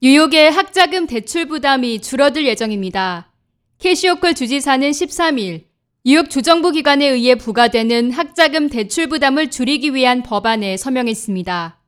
[0.00, 3.32] 뉴욕의 학자금 대출 부담이 줄어들 예정입니다.
[3.80, 5.64] 캐시오컬 주지사는 13일
[6.04, 11.80] 뉴욕 주정부 기관에 의해 부과되는 학자금 대출 부담을 줄이기 위한 법안에 서명했습니다.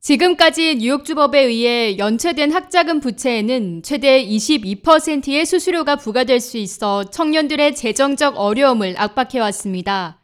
[0.00, 8.96] 지금까지 뉴욕주법에 의해 연체된 학자금 부채에는 최대 22%의 수수료가 부과될 수 있어 청년들의 재정적 어려움을
[8.98, 10.21] 압박해왔습니다.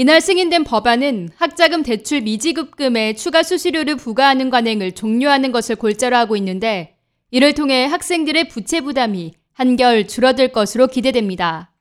[0.00, 6.96] 이날 승인된 법안은 학자금 대출 미지급금에 추가 수수료를 부과하는 관행을 종료하는 것을 골자로 하고 있는데
[7.32, 11.72] 이를 통해 학생들의 부채 부담이 한결 줄어들 것으로 기대됩니다.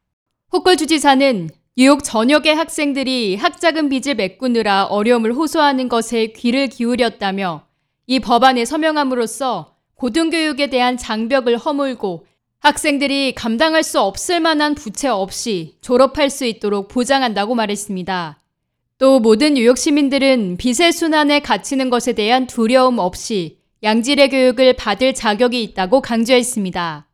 [0.52, 7.68] 호컬 주지사는 뉴욕 전역의 학생들이 학자금 빚을 메꾸느라 어려움을 호소하는 것에 귀를 기울였다며
[8.08, 12.26] 이 법안에 서명함으로써 고등교육에 대한 장벽을 허물고
[12.60, 18.40] 학생들이 감당할 수 없을 만한 부채 없이 졸업할 수 있도록 보장한다고 말했습니다.
[18.98, 25.62] 또 모든 뉴욕 시민들은 빚의 순환에 갇히는 것에 대한 두려움 없이 양질의 교육을 받을 자격이
[25.64, 27.08] 있다고 강조했습니다.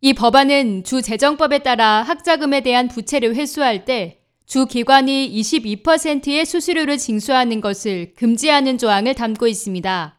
[0.00, 7.60] 이 법안은 주 재정법에 따라 학자금에 대한 부채를 회수할 때 주 기관이 22%의 수수료를 징수하는
[7.60, 10.17] 것을 금지하는 조항을 담고 있습니다.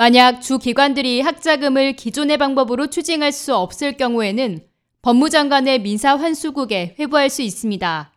[0.00, 4.60] 만약 주 기관들이 학자금을 기존의 방법으로 추징할 수 없을 경우에는
[5.02, 8.12] 법무장관의 민사 환수국에 회부할 수 있습니다.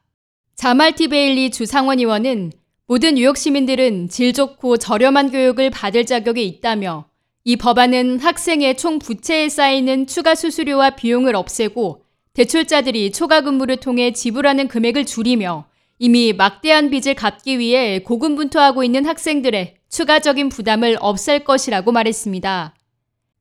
[0.54, 2.52] 자말티 베일리 주 상원의원은
[2.86, 7.06] 모든 뉴욕 시민들은 질 좋고 저렴한 교육을 받을 자격이 있다며
[7.46, 14.68] 이 법안은 학생의 총 부채에 쌓이는 추가 수수료와 비용을 없애고 대출자들이 초과 근무를 통해 지불하는
[14.68, 15.66] 금액을 줄이며
[15.98, 22.74] 이미 막대한 빚을 갚기 위해 고군분투하고 있는 학생들의 추가적인 부담을 없앨 것이라고 말했습니다.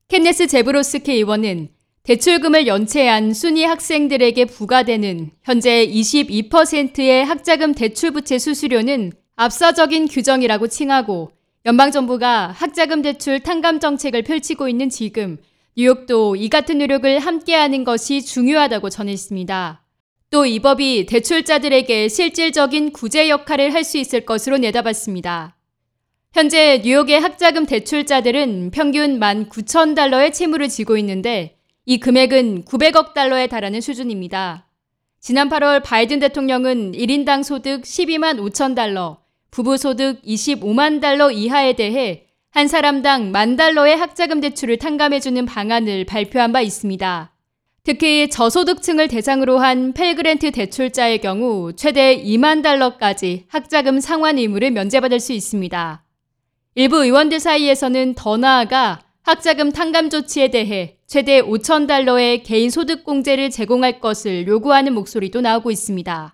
[0.08, 1.68] 켄네스 제브로스케 의원은
[2.02, 11.30] 대출금을 연체한 순위 학생들에게 부과되는 현재 22%의 학자금 대출 부채 수수료는 압사적인 규정이라고 칭하고
[11.66, 15.38] 연방정부가 학자금 대출 탕감 정책을 펼치고 있는 지금
[15.76, 19.84] 뉴욕도 이 같은 노력을 함께하는 것이 중요하다고 전했습니다.
[20.30, 25.59] 또 이 법이 대출자들에게 실질적인 구제 역할을 할 수 있을 것으로 내다봤습니다.
[26.32, 34.68] 현재 뉴욕의 학자금 대출자들은 평균 19,000달러의 채무를 지고 있는데 이 금액은 900억 달러에 달하는 수준입니다.
[35.18, 39.18] 지난 8월 바이든 대통령은 1인당 소득 12만 5천 달러,
[39.50, 46.52] 부부 소득 25만 달러 이하에 대해 한 사람당 만 달러의 학자금 대출을 탕감해주는 방안을 발표한
[46.52, 47.34] 바 있습니다.
[47.82, 55.32] 특히 저소득층을 대상으로 한 펠그랜트 대출자의 경우 최대 2만 달러까지 학자금 상환 의무를 면제받을 수
[55.32, 56.04] 있습니다.
[56.76, 63.50] 일부 의원들 사이에서는 더 나아가 학자금 탕감 조치에 대해 최대 5천 달러의 개인 소득 공제를
[63.50, 66.32] 제공할 것을 요구하는 목소리도 나오고 있습니다.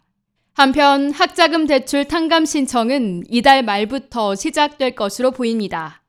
[0.52, 6.02] 한편 학자금 대출 탕감 신청은 이달 말부터 시작될 것으로 보입니다.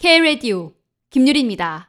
[0.00, 0.72] K-Radio
[1.10, 1.86] 김유리입니다.